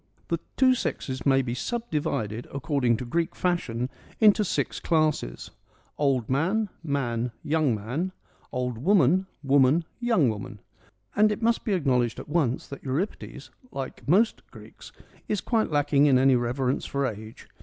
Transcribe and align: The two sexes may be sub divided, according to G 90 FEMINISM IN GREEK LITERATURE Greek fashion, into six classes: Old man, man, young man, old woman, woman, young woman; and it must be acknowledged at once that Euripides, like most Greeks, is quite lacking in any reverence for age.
The 0.29 0.39
two 0.57 0.73
sexes 0.73 1.27
may 1.27 1.43
be 1.43 1.53
sub 1.53 1.91
divided, 1.91 2.47
according 2.51 2.97
to 2.97 3.05
G 3.05 3.09
90 3.19 3.29
FEMINISM 3.35 3.37
IN 3.37 3.51
GREEK 3.51 3.61
LITERATURE 3.61 3.71
Greek 3.85 3.95
fashion, 4.01 4.19
into 4.19 4.43
six 4.43 4.79
classes: 4.79 5.51
Old 5.99 6.27
man, 6.27 6.69
man, 6.81 7.31
young 7.43 7.75
man, 7.75 8.11
old 8.51 8.79
woman, 8.79 9.27
woman, 9.43 9.85
young 9.99 10.27
woman; 10.27 10.59
and 11.15 11.31
it 11.31 11.43
must 11.43 11.63
be 11.63 11.73
acknowledged 11.73 12.19
at 12.19 12.27
once 12.29 12.65
that 12.69 12.81
Euripides, 12.83 13.51
like 13.71 14.07
most 14.07 14.41
Greeks, 14.49 14.91
is 15.27 15.39
quite 15.39 15.69
lacking 15.69 16.07
in 16.07 16.17
any 16.17 16.35
reverence 16.35 16.87
for 16.87 17.05
age. 17.05 17.47